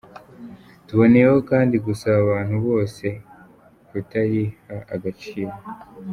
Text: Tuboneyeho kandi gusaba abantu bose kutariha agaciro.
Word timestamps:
Tuboneyeho 0.87 1.37
kandi 1.49 1.75
gusaba 1.85 2.17
abantu 2.25 2.55
bose 2.67 3.05
kutariha 3.87 4.75
agaciro. 4.95 5.53